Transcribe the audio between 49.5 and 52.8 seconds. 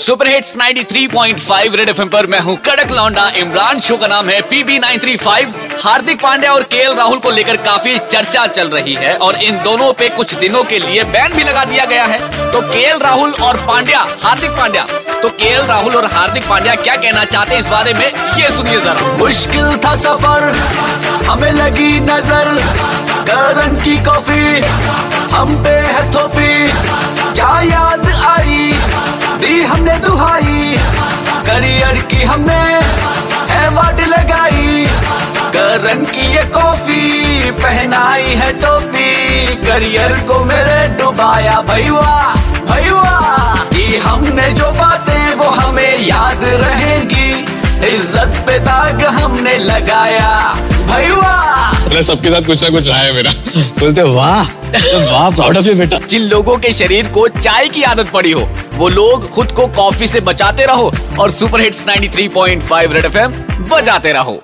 लगाया भैया। मतलब सबके साथ कुछ ना